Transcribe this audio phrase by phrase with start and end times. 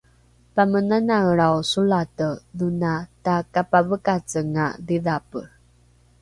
[0.55, 2.29] pamenanaelrao solate
[2.63, 2.93] dhona
[3.29, 5.41] takapavekacenga dhidhape